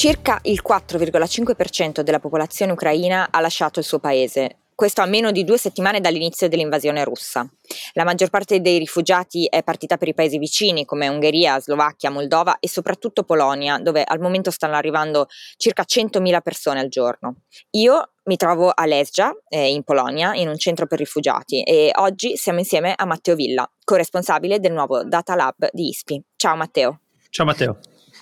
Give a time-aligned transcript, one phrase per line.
[0.00, 5.44] Circa il 4,5% della popolazione ucraina ha lasciato il suo paese, questo a meno di
[5.44, 7.46] due settimane dall'inizio dell'invasione russa.
[7.92, 12.60] La maggior parte dei rifugiati è partita per i paesi vicini come Ungheria, Slovacchia, Moldova
[12.60, 15.26] e soprattutto Polonia, dove al momento stanno arrivando
[15.58, 17.42] circa 100.000 persone al giorno.
[17.72, 22.38] Io mi trovo a Lesja, eh, in Polonia, in un centro per rifugiati e oggi
[22.38, 26.24] siamo insieme a Matteo Villa, corresponsabile del nuovo Data Lab di ISPI.
[26.36, 27.00] Ciao Matteo.
[27.28, 27.80] Ciao Matteo.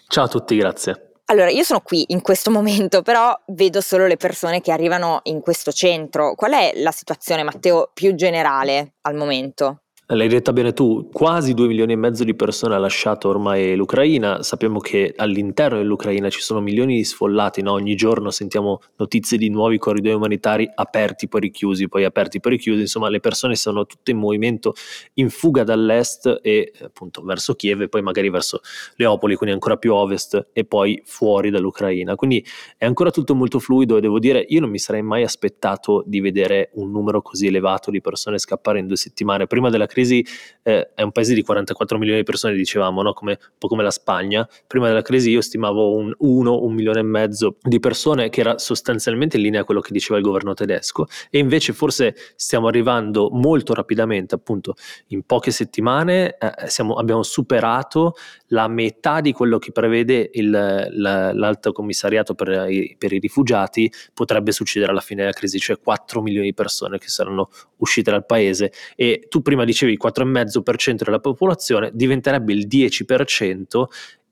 [0.09, 1.08] Ciao a tutti, grazie.
[1.31, 5.41] Allora, io sono qui in questo momento, però vedo solo le persone che arrivano in
[5.41, 6.35] questo centro.
[6.35, 9.83] Qual è la situazione, Matteo, più generale al momento?
[10.11, 14.43] L'hai detta bene tu, quasi 2 milioni e mezzo di persone ha lasciato ormai l'Ucraina,
[14.43, 17.73] sappiamo che all'interno dell'Ucraina ci sono milioni di sfollati, no?
[17.73, 22.81] ogni giorno sentiamo notizie di nuovi corridoi umanitari aperti poi richiusi, poi aperti poi richiusi,
[22.81, 24.73] insomma le persone sono tutte in movimento
[25.15, 28.61] in fuga dall'est e appunto verso Kiev e poi magari verso
[28.97, 32.43] Leopoli, quindi ancora più ovest e poi fuori dall'Ucraina, quindi
[32.79, 36.21] è ancora tutto molto fluido e devo dire io non mi sarei mai aspettato di
[36.21, 40.25] vedere un numero così elevato di persone scappare in due settimane, prima della crisi crisi
[40.69, 43.15] eh, è un paese di 44 milioni di persone, dicevamo, no?
[43.15, 44.47] come, un po' come la Spagna.
[44.67, 48.59] Prima della crisi io stimavo un 1, un milione e mezzo di persone, che era
[48.59, 51.07] sostanzialmente in linea con quello che diceva il governo tedesco.
[51.31, 54.75] E invece forse stiamo arrivando molto rapidamente, appunto,
[55.09, 58.15] in poche settimane eh, siamo, abbiamo superato
[58.49, 63.91] la metà di quello che prevede il, la, l'Alto Commissariato per i, per i rifugiati
[64.13, 67.49] potrebbe succedere alla fine della crisi, cioè 4 milioni di persone che saranno
[67.79, 68.73] uscite dal paese.
[68.97, 73.85] E tu prima dicevi il 4,5% della popolazione, diventerebbe il 10%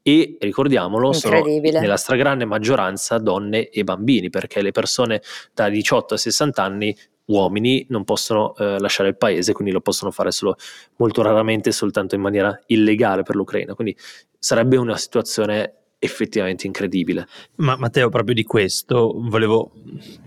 [0.03, 5.21] e ricordiamolo sono nella stragrande maggioranza donne e bambini perché le persone
[5.53, 10.13] da 18 a 60 anni uomini non possono eh, lasciare il paese quindi lo possono
[10.13, 10.55] fare solo
[10.99, 13.97] molto raramente soltanto in maniera illegale per l'Ucraina quindi
[14.39, 17.27] sarebbe una situazione effettivamente incredibile.
[17.57, 19.73] Ma Matteo, proprio di questo volevo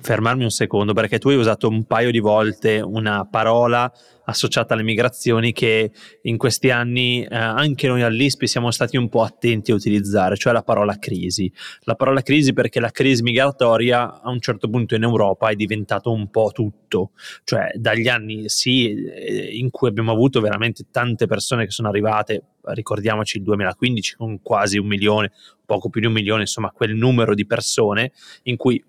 [0.01, 3.91] fermarmi un secondo perché tu hai usato un paio di volte una parola
[4.29, 5.91] associata alle migrazioni che
[6.23, 10.53] in questi anni eh, anche noi all'ISPI siamo stati un po' attenti a utilizzare, cioè
[10.53, 11.51] la parola crisi.
[11.81, 16.11] La parola crisi perché la crisi migratoria a un certo punto in Europa è diventato
[16.11, 17.11] un po' tutto,
[17.43, 22.43] cioè dagli anni sì eh, in cui abbiamo avuto veramente tante persone che sono arrivate,
[22.63, 25.31] ricordiamoci il 2015 con quasi un milione,
[25.65, 28.11] poco più di un milione, insomma quel numero di persone
[28.43, 28.83] in cui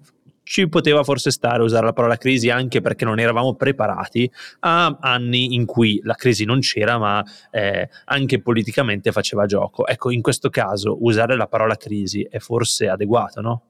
[0.51, 4.29] ci poteva forse stare usare la parola crisi anche perché non eravamo preparati
[4.61, 7.23] a anni in cui la crisi non c'era, ma
[7.53, 9.87] eh, anche politicamente faceva gioco.
[9.87, 13.63] Ecco, in questo caso usare la parola crisi è forse adeguato, no?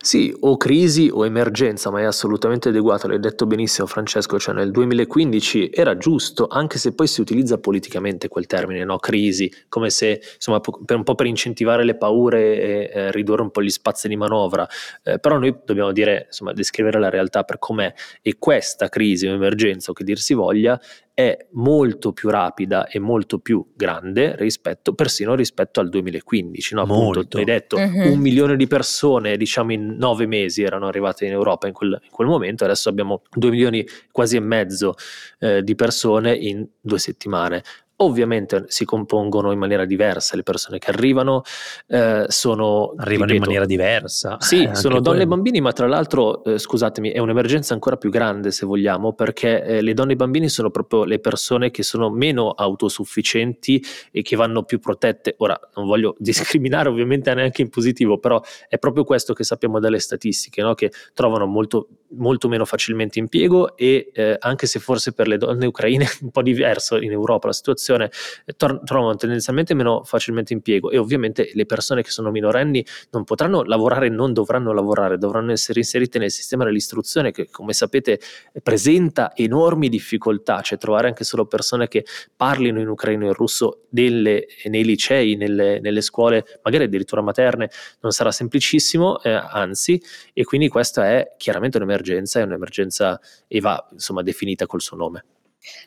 [0.00, 4.70] Sì, o crisi o emergenza, ma è assolutamente adeguato, l'hai detto benissimo Francesco, cioè nel
[4.70, 8.98] 2015 era giusto, anche se poi si utilizza politicamente quel termine, no?
[8.98, 13.50] crisi, come se insomma per un po' per incentivare le paure e eh, ridurre un
[13.50, 14.68] po' gli spazi di manovra,
[15.02, 17.92] eh, però noi dobbiamo dire, insomma, descrivere la realtà per com'è.
[18.20, 20.78] E questa crisi o emergenza o che dir si voglia
[21.14, 26.74] è molto più rapida e molto più grande rispetto, persino rispetto al 2015.
[26.74, 26.82] No?
[26.82, 28.10] Appunto, tu hai detto uh-huh.
[28.10, 32.10] un milione di persone, diciamo in nove mesi, erano arrivate in Europa in quel, in
[32.10, 34.94] quel momento, adesso abbiamo due milioni quasi e mezzo
[35.38, 37.62] eh, di persone in due settimane.
[37.96, 41.42] Ovviamente si compongono in maniera diversa le persone che arrivano,
[41.86, 42.94] eh, sono...
[42.96, 44.36] Arrivano ripeto, in maniera diversa.
[44.40, 48.10] Sì, eh, sono donne e bambini, ma tra l'altro, eh, scusatemi, è un'emergenza ancora più
[48.10, 51.82] grande se vogliamo, perché eh, le donne e i bambini sono proprio le persone che
[51.82, 55.34] sono meno autosufficienti e che vanno più protette.
[55.38, 59.98] Ora, non voglio discriminare ovviamente neanche in positivo, però è proprio questo che sappiamo dalle
[59.98, 60.74] statistiche, no?
[60.74, 65.66] che trovano molto, molto meno facilmente impiego e eh, anche se forse per le donne
[65.66, 68.10] ucraine è un po' diverso in Europa la situazione, popolazione
[68.46, 73.24] eh, tor- trovano tendenzialmente meno facilmente impiego e ovviamente le persone che sono minorenni non
[73.24, 78.20] potranno lavorare, non dovranno lavorare, dovranno essere inserite nel sistema dell'istruzione che come sapete
[78.62, 82.04] presenta enormi difficoltà, cioè trovare anche solo persone che
[82.34, 87.70] parlino in ucraino e in russo delle, nei licei, nelle, nelle, scuole, magari addirittura materne,
[88.00, 90.00] non sarà semplicissimo, eh, anzi,
[90.32, 95.24] e quindi questa è chiaramente un'emergenza, è un'emergenza e va insomma definita col suo nome.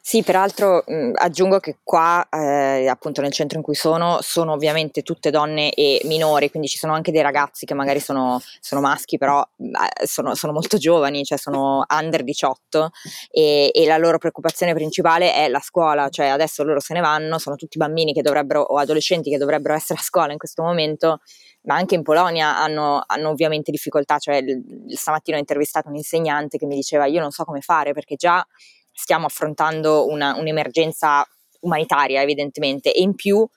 [0.01, 5.03] Sì, peraltro mh, aggiungo che qua, eh, appunto nel centro in cui sono, sono ovviamente
[5.03, 9.18] tutte donne e minori, quindi ci sono anche dei ragazzi che magari sono, sono maschi,
[9.18, 12.89] però eh, sono, sono, molto giovani, cioè sono under 18
[13.29, 17.38] e, e, la loro preoccupazione principale è la scuola, cioè adesso loro se ne vanno,
[17.38, 21.19] sono tutti bambini che dovrebbero, o adolescenti che dovrebbero essere a scuola in questo momento,
[21.63, 26.57] ma anche in Polonia hanno, hanno ovviamente difficoltà, cioè il, stamattina ho intervistato un insegnante
[26.57, 28.45] che mi diceva io non so come fare perché già
[28.97, 31.23] stiamo affrontando una, un'emergenza
[31.61, 33.47] umanitaria evidentemente e in più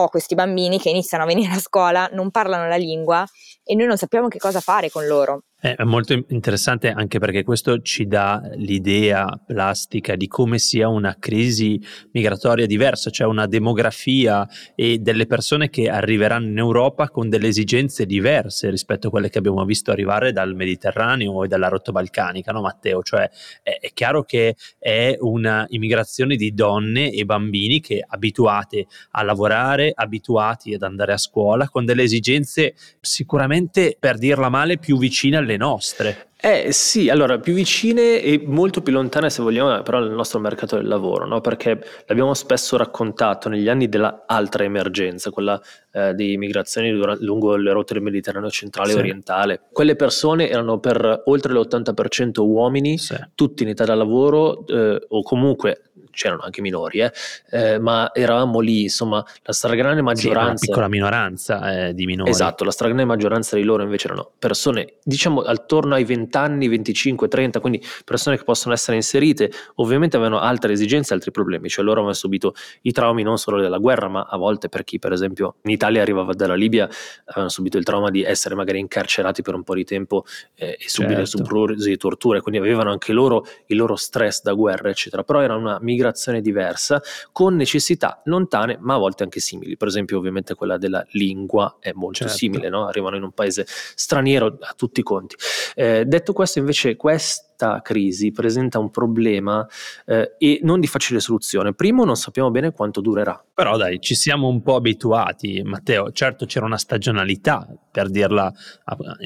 [0.00, 3.24] ho questi bambini che iniziano a venire a scuola, non parlano la lingua
[3.64, 5.42] e noi non sappiamo che cosa fare con loro.
[5.60, 11.82] È molto interessante anche perché questo ci dà l'idea plastica di come sia una crisi
[12.12, 18.06] migratoria diversa, cioè una demografia e delle persone che arriveranno in Europa con delle esigenze
[18.06, 22.60] diverse rispetto a quelle che abbiamo visto arrivare dal Mediterraneo e dalla rotta balcanica, no
[22.60, 23.02] Matteo?
[23.02, 23.28] Cioè
[23.60, 29.90] è, è chiaro che è una immigrazione di donne e bambini che abituate a lavorare,
[29.92, 35.46] abituati ad andare a scuola, con delle esigenze sicuramente, per dirla male, più vicine alle
[35.56, 36.28] nostre.
[36.40, 40.76] Eh sì, allora più vicine e molto più lontane se vogliamo però nel nostro mercato
[40.76, 41.40] del lavoro, no?
[41.40, 45.60] perché l'abbiamo spesso raccontato negli anni dell'altra emergenza, quella
[45.90, 48.98] eh, di migrazioni lungo le rotte del Mediterraneo centrale e sì.
[48.98, 49.60] orientale.
[49.72, 53.16] Quelle persone erano per oltre l'80% uomini, sì.
[53.34, 55.87] tutti in età da lavoro eh, o comunque
[56.18, 57.12] c'erano anche minori, eh,
[57.50, 60.56] eh, ma eravamo lì, insomma, la stragrande maggioranza...
[60.56, 62.28] Sì, una piccola minoranza eh, di minori.
[62.28, 67.28] Esatto, la stragrande maggioranza di loro invece erano persone, diciamo, attorno ai 20 anni, 25,
[67.28, 71.98] 30, quindi persone che possono essere inserite, ovviamente avevano altre esigenze, altri problemi, cioè loro
[71.98, 75.56] avevano subito i traumi non solo della guerra, ma a volte per chi, per esempio,
[75.62, 76.88] in Italia arrivava dalla Libia,
[77.26, 80.24] avevano subito il trauma di essere magari incarcerati per un po' di tempo
[80.56, 81.74] eh, e subire certo.
[81.76, 85.78] di torture, quindi avevano anche loro il loro stress da guerra, eccetera, però era una
[85.80, 87.00] migrazione migrazione diversa
[87.32, 89.76] con necessità lontane ma a volte anche simili.
[89.76, 92.34] Per esempio ovviamente quella della lingua è molto certo.
[92.34, 92.86] simile, no?
[92.86, 95.36] arrivano in un paese straniero a tutti i conti.
[95.74, 99.66] Eh, detto questo invece questo questa crisi presenta un problema
[100.06, 101.74] eh, e non di facile soluzione.
[101.74, 103.44] Primo, non sappiamo bene quanto durerà.
[103.52, 106.12] Però dai, ci siamo un po' abituati, Matteo.
[106.12, 108.52] Certo c'era una stagionalità, per dirla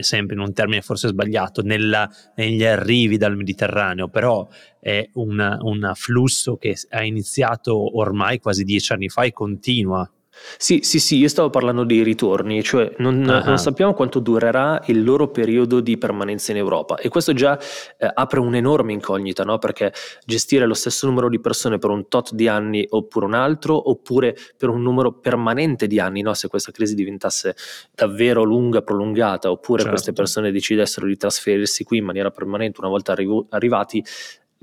[0.00, 4.48] sempre in un termine forse sbagliato, nella, negli arrivi dal Mediterraneo, però
[4.80, 10.10] è un flusso che ha iniziato ormai quasi dieci anni fa e continua.
[10.56, 13.44] Sì, sì, sì, io stavo parlando dei ritorni, cioè non, uh-huh.
[13.44, 17.58] non sappiamo quanto durerà il loro periodo di permanenza in Europa e questo già
[17.98, 19.58] eh, apre un'enorme incognita, no?
[19.58, 19.92] perché
[20.24, 24.36] gestire lo stesso numero di persone per un tot di anni oppure un altro, oppure
[24.56, 26.34] per un numero permanente di anni, no?
[26.34, 27.54] se questa crisi diventasse
[27.94, 29.94] davvero lunga, prolungata, oppure certo.
[29.94, 33.14] queste persone decidessero di trasferirsi qui in maniera permanente una volta
[33.50, 34.04] arrivati,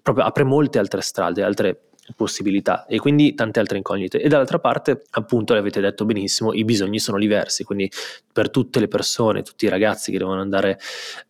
[0.01, 4.21] proprio apre molte altre strade, altre possibilità e quindi tante altre incognite.
[4.21, 7.89] E dall'altra parte, appunto, l'avete detto benissimo, i bisogni sono diversi, quindi
[8.31, 10.79] per tutte le persone, tutti i ragazzi che devono andare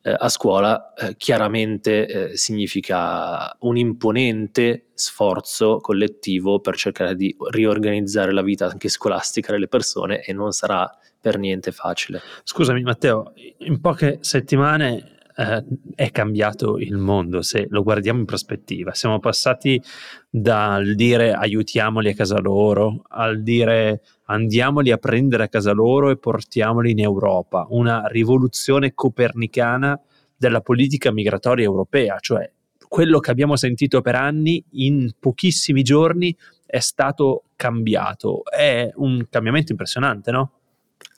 [0.03, 8.33] eh, a scuola, eh, chiaramente eh, significa un imponente sforzo collettivo per cercare di riorganizzare
[8.33, 10.89] la vita anche scolastica delle persone e non sarà
[11.19, 12.21] per niente facile.
[12.43, 15.63] Scusami Matteo, in poche settimane eh,
[15.95, 18.93] è cambiato il mondo se lo guardiamo in prospettiva.
[18.93, 19.81] Siamo passati
[20.29, 26.17] dal dire aiutiamoli a casa loro al dire andiamoli a prendere a casa loro e
[26.17, 27.65] portiamoli in Europa.
[27.69, 29.99] Una rivoluzione copernicana
[30.35, 32.51] della politica migratoria europea, cioè
[32.87, 36.35] quello che abbiamo sentito per anni in pochissimi giorni
[36.65, 38.43] è stato cambiato.
[38.43, 40.58] È un cambiamento impressionante, no?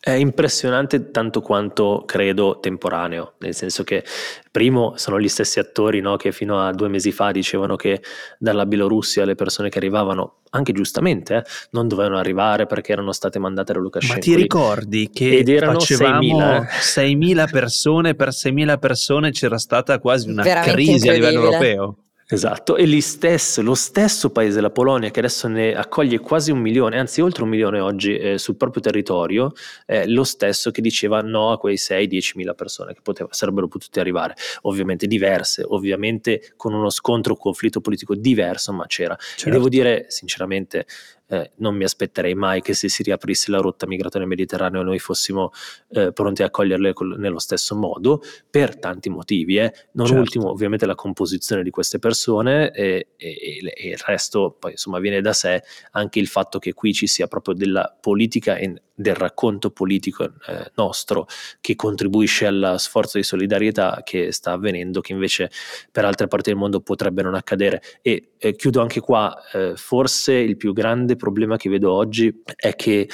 [0.04, 4.04] È impressionante tanto quanto credo temporaneo, nel senso che
[4.50, 8.02] primo sono gli stessi attori no, che fino a due mesi fa dicevano che
[8.40, 13.38] dalla Bielorussia le persone che arrivavano, anche giustamente, eh, non dovevano arrivare perché erano state
[13.38, 14.16] mandate da Lukashenko.
[14.16, 20.00] Ma ti ricordi che Ed erano facevamo 6.000, 6.000 persone, per 6.000 persone c'era stata
[20.00, 21.98] quasi una Veramente crisi a livello europeo?
[22.34, 26.98] Esatto, e stesso, lo stesso paese, la Polonia, che adesso ne accoglie quasi un milione,
[26.98, 29.52] anzi oltre un milione oggi eh, sul proprio territorio,
[29.86, 34.00] è lo stesso che diceva no a quei 6-10 mila persone che poteva, sarebbero potute
[34.00, 39.18] arrivare, ovviamente diverse, ovviamente con uno scontro, un conflitto politico diverso, ma c'era.
[39.18, 39.50] Certo.
[39.50, 40.86] E devo dire sinceramente,
[41.32, 45.52] eh, non mi aspetterei mai che se si riaprisse la rotta migratoria mediterranea noi fossimo
[45.92, 49.58] eh, pronti a accoglierle col, nello stesso modo, per tanti motivi.
[49.58, 49.74] Eh.
[49.94, 50.22] Non certo.
[50.22, 55.22] ultimo ovviamente la composizione di queste persone e, e, e, il resto poi insomma viene
[55.22, 59.72] da sé anche il fatto che qui ci sia proprio della politica e del racconto
[59.72, 61.28] politico eh, nostro
[61.60, 65.50] che contribuisce allo sforzo di solidarietà che sta avvenendo, che invece
[65.92, 67.82] per altre parti del mondo potrebbe non accadere.
[68.02, 72.76] E eh, chiudo anche qua, eh, forse il più grande problema che vedo oggi è
[72.76, 73.08] che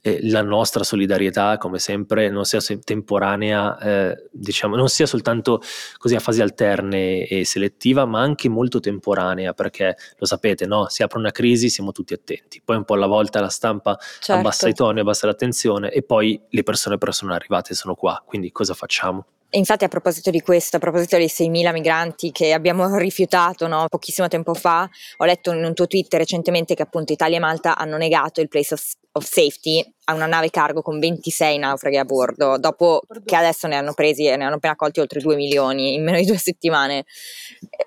[0.00, 5.60] eh, la nostra solidarietà, come sempre, non sia temporanea, eh, diciamo, non sia soltanto
[5.96, 10.88] così a fasi alterne e selettiva, ma anche molto temporanea, perché lo sapete, no?
[10.88, 14.32] si apre una crisi, siamo tutti attenti, poi un po' alla volta la stampa certo.
[14.32, 18.50] abbassa i toni, abbassa l'attenzione e poi le persone però sono arrivate, sono qua, quindi
[18.52, 19.26] cosa facciamo?
[19.50, 24.26] Infatti a proposito di questo, a proposito dei 6.000 migranti che abbiamo rifiutato no, pochissimo
[24.28, 24.88] tempo fa,
[25.18, 28.48] ho letto in un tuo tweet recentemente che appunto Italia e Malta hanno negato il
[28.48, 33.36] place of, of safety a una nave cargo con 26 naufraghi a bordo, dopo che
[33.36, 36.26] adesso ne hanno presi e ne hanno appena accolti oltre 2 milioni in meno di
[36.26, 37.04] due settimane.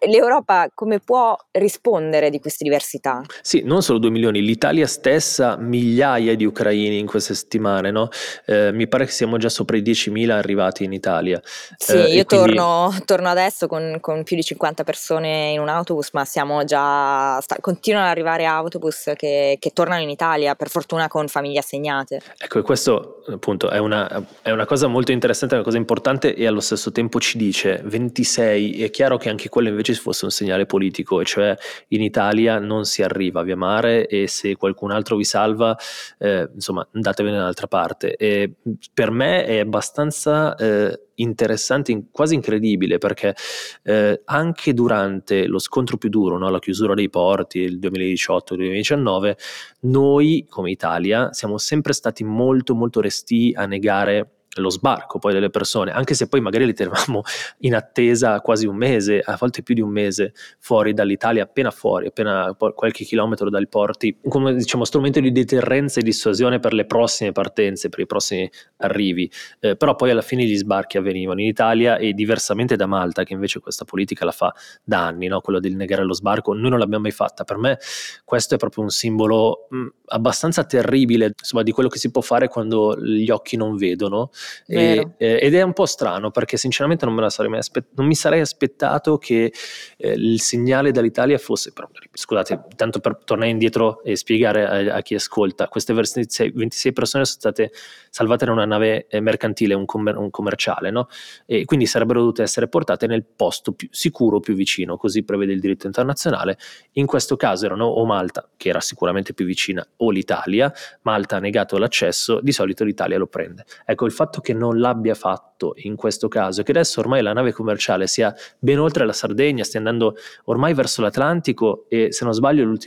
[0.08, 3.22] L'Europa come può rispondere di queste diversità?
[3.42, 8.10] Sì, non solo 2 milioni, l'Italia stessa migliaia di ucraini in queste settimane, no?
[8.46, 11.40] eh, mi pare che siamo già sopra i 10.000 arrivati in Italia.
[11.76, 12.56] Sì, eh, io quindi...
[12.56, 17.40] torno, torno, adesso con, con, più di 50 persone in un autobus, ma siamo già,
[17.42, 22.22] sta, continuano ad arrivare autobus che, che tornano in Italia, per fortuna con famiglie assegnate.
[22.38, 24.08] Ecco, questo appunto è una,
[24.42, 28.84] è una, cosa molto interessante, una cosa importante e allo stesso tempo ci dice 26,
[28.84, 31.58] è chiaro che anche quello invece fosse un segnale politico, e cioè
[31.90, 35.76] in Italia non si arriva via mare e se qualcun altro vi salva,
[36.20, 38.16] eh, insomma, andatevene dall'altra parte.
[38.16, 38.54] E
[38.94, 40.56] per me è abbastanza...
[40.56, 43.36] Eh, interessante, quasi incredibile, perché
[43.84, 46.50] eh, anche durante lo scontro più duro, no?
[46.50, 49.36] la chiusura dei porti, il 2018-2019,
[49.82, 55.50] noi come Italia siamo sempre stati molto molto resti a negare lo sbarco poi delle
[55.50, 57.22] persone, anche se poi magari le tenevamo
[57.60, 62.08] in attesa quasi un mese, a volte più di un mese fuori dall'Italia, appena fuori,
[62.08, 67.32] appena qualche chilometro dai porti, come diciamo strumento di deterrenza e dissuasione per le prossime
[67.32, 71.98] partenze, per i prossimi arrivi, eh, però poi alla fine gli sbarchi avvenivano in Italia
[71.98, 75.42] e diversamente da Malta, che invece questa politica la fa da anni, no?
[75.42, 77.78] quello del negare lo sbarco, noi non l'abbiamo mai fatta, per me
[78.24, 82.48] questo è proprio un simbolo mh, abbastanza terribile insomma, di quello che si può fare
[82.48, 84.30] quando gli occhi non vedono
[84.66, 87.86] e, eh, ed è un po' strano perché sinceramente non, me la sarei mai aspe-
[87.96, 89.54] non mi sarei aspettato che
[89.98, 91.88] eh, il segnale dall'Italia fosse, però,
[92.18, 97.26] scusate, tanto per tornare indietro e spiegare a, a chi ascolta, queste 26, 26, persone
[97.26, 97.72] sono state
[98.10, 101.10] salvate da una nave eh, mercantile, un, commer- un commerciale, no?
[101.46, 105.60] e quindi sarebbero dovute essere portate nel posto più sicuro, più vicino, così prevede il
[105.60, 106.58] diritto internazionale.
[106.94, 111.40] In questo caso erano o Malta, che era sicuramente più vicina, o l'Italia, Malta ha
[111.40, 113.64] negato l'accesso, di solito l'Italia lo prende.
[113.86, 117.52] Ecco, il fatto che non l'abbia fatto in questo caso, che adesso ormai la nave
[117.52, 122.78] commerciale sia ben oltre la Sardegna, stia andando ormai verso l'Atlantico e se non sbaglio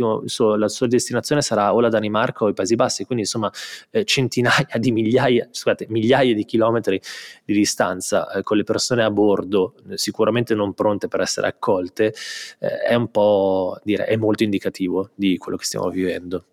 [0.57, 3.51] la sua destinazione sarà o la Danimarca o i Paesi Bassi, quindi insomma
[3.91, 7.01] eh, centinaia di migliaia, scusate, migliaia di chilometri
[7.45, 12.15] di distanza eh, con le persone a bordo, sicuramente non pronte per essere accolte,
[12.59, 16.45] eh, è un po' dire, è molto indicativo di quello che stiamo vivendo.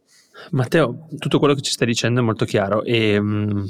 [0.51, 3.65] Matteo, tutto quello che ci stai dicendo è molto chiaro e mh, mm,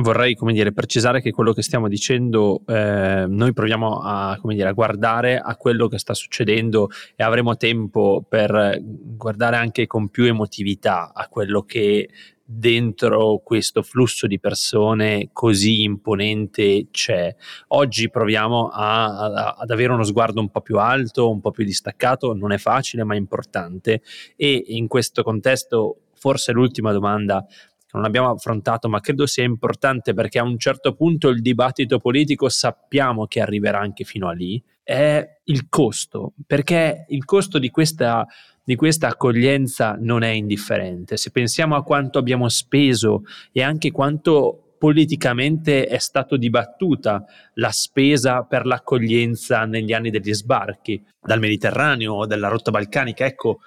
[0.00, 5.38] vorrei dire, precisare che quello che stiamo dicendo eh, noi proviamo a, dire, a, guardare
[5.38, 11.28] a quello che sta succedendo e avremo tempo per guardare anche con più emotività a
[11.28, 12.08] quello che
[12.44, 17.34] dentro questo flusso di persone così imponente c'è.
[17.68, 21.64] Oggi proviamo a, a, ad avere uno sguardo un po' più alto, un po' più
[21.64, 24.02] distaccato, non è facile ma è importante
[24.36, 27.44] e in questo contesto forse l'ultima domanda
[27.92, 31.98] che non abbiamo affrontato ma credo sia importante perché a un certo punto il dibattito
[31.98, 37.70] politico sappiamo che arriverà anche fino a lì, è il costo, perché il costo di
[37.70, 38.26] questa
[38.64, 41.16] di questa accoglienza non è indifferente.
[41.16, 48.42] Se pensiamo a quanto abbiamo speso e anche quanto politicamente è stato dibattuta la spesa
[48.42, 53.60] per l'accoglienza negli anni degli sbarchi dal Mediterraneo o dalla rotta balcanica, ecco,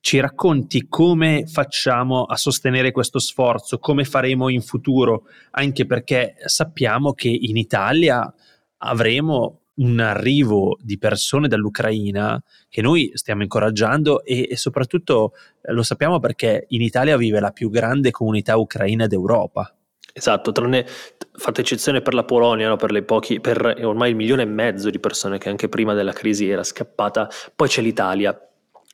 [0.00, 7.12] ci racconti come facciamo a sostenere questo sforzo, come faremo in futuro, anche perché sappiamo
[7.12, 8.32] che in Italia
[8.78, 15.82] avremo un arrivo di persone dall'Ucraina che noi stiamo incoraggiando e, e soprattutto eh, lo
[15.82, 19.74] sappiamo perché in Italia vive la più grande comunità ucraina d'Europa.
[20.12, 20.86] Esatto, tranne
[21.32, 22.76] fatta eccezione per la Polonia, no?
[22.76, 26.48] per, pochi, per ormai il milione e mezzo di persone che anche prima della crisi
[26.48, 28.38] era scappata, poi c'è l'Italia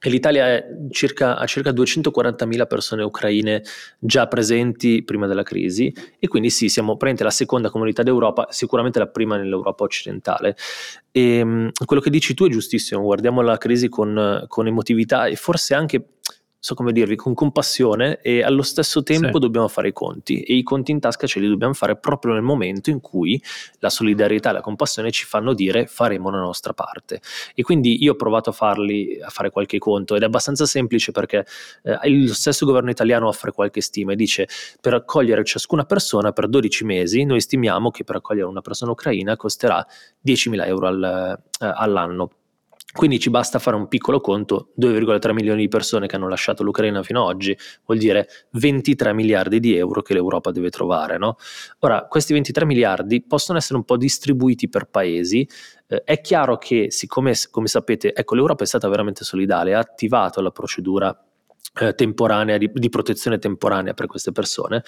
[0.07, 3.65] e l'Italia circa, ha circa 240.000 persone ucraine
[3.99, 9.01] già presenti prima della crisi e quindi sì, siamo praticamente la seconda comunità d'Europa, sicuramente
[9.01, 10.55] la prima nell'Europa occidentale.
[11.11, 15.35] E ehm, quello che dici tu è giustissimo, guardiamo la crisi con, con emotività e
[15.35, 16.05] forse anche
[16.67, 19.39] so come dirvi, con compassione e allo stesso tempo sì.
[19.39, 22.43] dobbiamo fare i conti e i conti in tasca ce li dobbiamo fare proprio nel
[22.43, 23.41] momento in cui
[23.79, 27.21] la solidarietà e la compassione ci fanno dire faremo la nostra parte.
[27.55, 31.13] E quindi io ho provato a farli, a fare qualche conto ed è abbastanza semplice
[31.13, 31.47] perché
[31.85, 34.49] eh, lo stesso governo italiano offre qualche stima e dice
[34.81, 39.37] per accogliere ciascuna persona per 12 mesi noi stimiamo che per accogliere una persona ucraina
[39.37, 39.87] costerà
[40.27, 42.31] 10.000 euro al, eh, all'anno.
[42.97, 47.03] Quindi ci basta fare un piccolo conto, 2,3 milioni di persone che hanno lasciato l'Ucraina
[47.03, 51.19] fino ad oggi, vuol dire 23 miliardi di euro che l'Europa deve trovare.
[51.19, 51.37] No?
[51.81, 55.47] Ora, questi 23 miliardi possono essere un po' distribuiti per paesi,
[55.89, 60.41] eh, è chiaro che siccome, come sapete, ecco, l'Europa è stata veramente solidale, ha attivato
[60.41, 61.26] la procedura
[61.95, 64.83] temporanea, di, di, protezione temporanea per queste persone.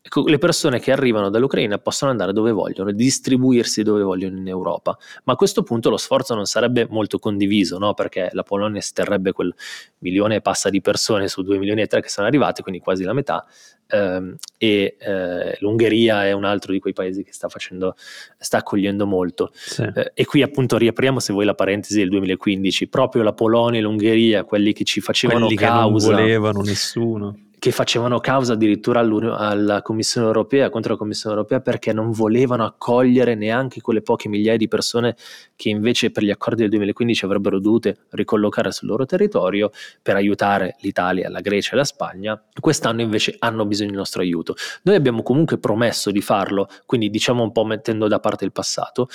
[0.00, 4.96] Ecco, le persone che arrivano dall'Ucraina possono andare dove vogliono, distribuirsi dove vogliono in Europa,
[5.24, 7.94] ma a questo punto lo sforzo non sarebbe molto condiviso, no?
[7.94, 9.54] perché la Polonia esterrebbe quel
[9.98, 13.04] milione e passa di persone su due milioni e tre che sono arrivate, quindi quasi
[13.04, 13.46] la metà,
[13.92, 17.94] ehm, e eh, l'Ungheria è un altro di quei paesi che sta facendo,
[18.38, 19.50] sta accogliendo molto.
[19.52, 19.82] Sì.
[19.82, 23.82] Eh, e qui appunto riapriamo se vuoi la parentesi del 2015, proprio la Polonia e
[23.82, 26.06] l'Ungheria, quelli che ci facevano quelli causa.
[26.06, 31.60] Che non volevano nessuno che facevano causa addirittura alla Commissione europea, contro la Commissione europea,
[31.60, 35.14] perché non volevano accogliere neanche quelle poche migliaia di persone
[35.54, 39.70] che invece per gli accordi del 2015 avrebbero dovuto ricollocare sul loro territorio
[40.02, 42.42] per aiutare l'Italia, la Grecia e la Spagna.
[42.58, 44.56] Quest'anno invece hanno bisogno del nostro aiuto.
[44.82, 49.08] Noi abbiamo comunque promesso di farlo, quindi diciamo un po' mettendo da parte il passato.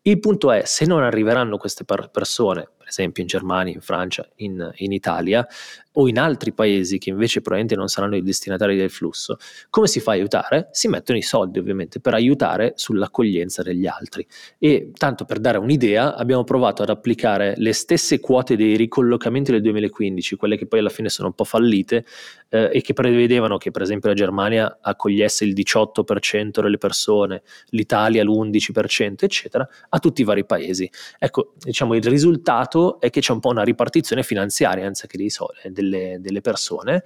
[0.00, 4.70] Il punto è, se non arriveranno queste persone, per esempio in Germania, in Francia, in,
[4.76, 5.46] in Italia,
[5.92, 9.38] o in altri paesi che invece probabilmente non saranno i destinatari del flusso,
[9.70, 10.68] come si fa a aiutare?
[10.70, 14.26] Si mettono i soldi ovviamente per aiutare sull'accoglienza degli altri.
[14.58, 19.62] E tanto per dare un'idea, abbiamo provato ad applicare le stesse quote dei ricollocamenti del
[19.62, 22.04] 2015, quelle che poi alla fine sono un po' fallite
[22.50, 28.22] eh, e che prevedevano che per esempio la Germania accogliesse il 18% delle persone, l'Italia
[28.22, 30.88] l'11%, eccetera, a tutti i vari paesi.
[31.18, 35.60] Ecco, diciamo il risultato è che c'è un po' una ripartizione finanziaria anziché dei soldi
[35.70, 37.02] delle, delle persone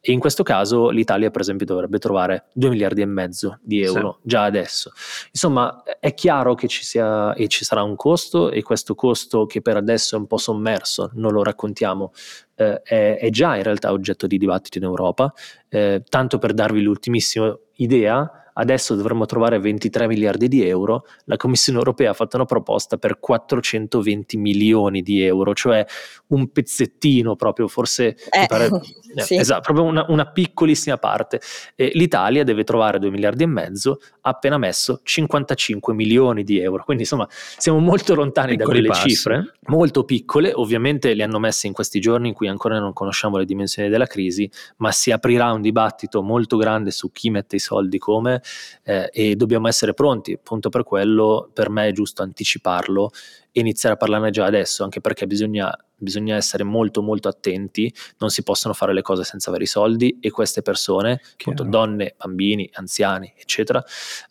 [0.00, 4.18] e in questo caso l'Italia per esempio dovrebbe trovare 2 miliardi e mezzo di euro
[4.22, 4.28] sì.
[4.28, 4.92] già adesso.
[5.32, 9.60] Insomma è chiaro che ci sia e ci sarà un costo e questo costo che
[9.62, 12.12] per adesso è un po' sommerso, non lo raccontiamo,
[12.54, 15.32] eh, è, è, già in realtà oggetto di dibattito in Europa.
[15.68, 21.78] Eh, tanto per darvi l'ultimissima idea, adesso dovremmo trovare 23 miliardi di euro, la Commissione
[21.78, 25.84] europea ha fatto una proposta per 420 milioni di euro, cioè
[26.28, 28.66] un pezzettino proprio, forse eh, pare,
[29.14, 29.36] eh, sì.
[29.36, 31.40] esatto, proprio una, una piccolissima parte.
[31.74, 36.82] Eh, L'Italia deve trovare 2 miliardi e mezzo, ha appena messo 55 milioni di euro,
[36.84, 39.08] quindi insomma siamo molto lontani Piccoli da quelle passi.
[39.10, 43.36] cifre, molto piccole, ovviamente le hanno messe in questi giorni in cui ancora non conosciamo
[43.36, 47.60] le dimensioni della crisi, ma si aprirà un dibattito molto grande su chi mette i
[47.60, 48.40] soldi come
[48.82, 50.32] eh, e dobbiamo essere pronti.
[50.32, 53.10] Appunto per quello per me è giusto anticiparlo
[53.56, 58.28] e iniziare a parlarne già adesso, anche perché bisogna, bisogna essere molto molto attenti, non
[58.28, 62.68] si possono fare le cose senza avere i soldi e queste persone, appunto, donne, bambini,
[62.74, 63.82] anziani, eccetera,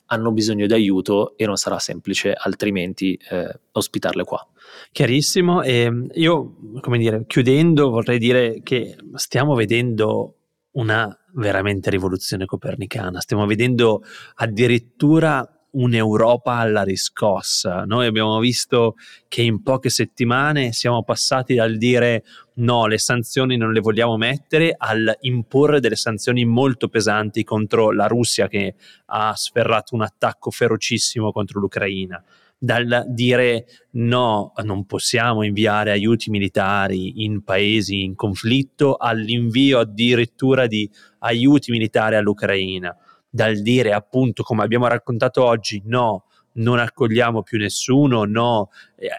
[0.08, 4.48] hanno bisogno di aiuto e non sarà semplice altrimenti eh, ospitarle qua.
[4.92, 10.36] Chiarissimo e io, come dire, chiudendo vorrei dire che stiamo vedendo
[10.74, 13.20] una veramente rivoluzione copernicana.
[13.20, 14.04] Stiamo vedendo
[14.36, 17.84] addirittura un'Europa alla riscossa.
[17.86, 18.96] Noi abbiamo visto
[19.28, 22.24] che in poche settimane siamo passati dal dire
[22.56, 28.08] no, le sanzioni non le vogliamo mettere, al imporre delle sanzioni molto pesanti contro la
[28.08, 28.76] Russia che
[29.08, 32.24] ha sferrato un attacco ferocissimo contro l'Ucraina
[32.58, 40.90] dal dire no, non possiamo inviare aiuti militari in paesi in conflitto, all'invio addirittura di
[41.20, 42.96] aiuti militari all'Ucraina,
[43.30, 48.70] dal dire appunto, come abbiamo raccontato oggi, no, non accogliamo più nessuno, no,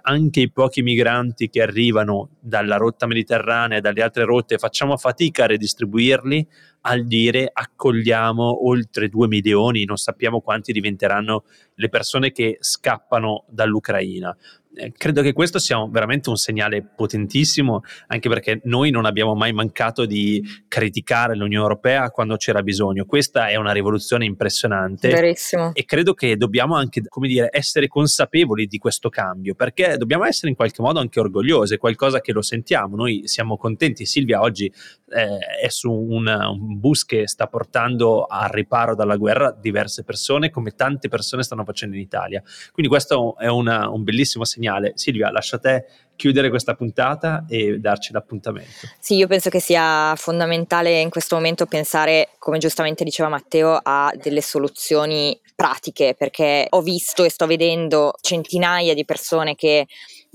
[0.02, 5.48] anche i pochi migranti che arrivano dalla rotta mediterranea dalle altre rotte facciamo fatica a
[5.48, 6.48] redistribuirli,
[6.86, 11.44] al dire accogliamo oltre 2 milioni, non sappiamo quanti diventeranno
[11.74, 14.36] le persone che scappano dall'Ucraina.
[14.78, 19.54] Eh, credo che questo sia veramente un segnale potentissimo, anche perché noi non abbiamo mai
[19.54, 23.06] mancato di criticare l'Unione Europea quando c'era bisogno.
[23.06, 25.08] Questa è una rivoluzione impressionante.
[25.08, 25.72] Verissimo.
[25.72, 30.50] E credo che dobbiamo anche, come dire, essere consapevoli di questo cambio, perché dobbiamo essere
[30.50, 32.96] in qualche modo anche orgogliosi, è qualcosa che lo sentiamo.
[32.96, 34.04] Noi siamo contenti.
[34.04, 39.50] Silvia oggi eh, è su un, un bus che sta portando al riparo dalla guerra
[39.50, 42.42] diverse persone, come tante persone stanno facendo in Italia.
[42.72, 44.92] Quindi questo è una, un bellissimo segnale.
[44.94, 45.86] Silvia, lascia a te
[46.16, 48.70] chiudere questa puntata e darci l'appuntamento.
[48.98, 54.12] Sì, io penso che sia fondamentale in questo momento pensare, come giustamente diceva Matteo, a
[54.20, 59.86] delle soluzioni pratiche, perché ho visto e sto vedendo centinaia di persone che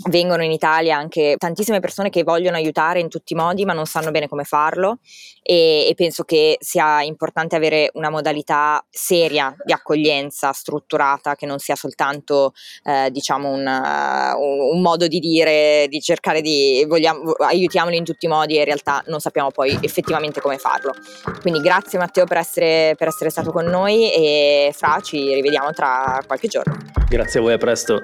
[0.10, 3.86] vengono in Italia anche tantissime persone che vogliono aiutare in tutti i modi ma non
[3.86, 5.00] sanno bene come farlo
[5.44, 11.60] e, e, penso che sia importante avere una modalità seria di accoglienza strutturata che non
[11.60, 18.04] sia soltanto eh, diciamo un, un, modo di dire di cercare di vogliamo, aiutiamoli in
[18.04, 20.94] tutti i modi e in realtà non sappiamo poi effettivamente come farlo.
[21.42, 26.22] Quindi grazie Matteo per essere, per essere stato con noi e Fra ci rivediamo tra
[26.26, 26.78] qualche giorno.
[27.08, 28.02] Grazie a voi a presto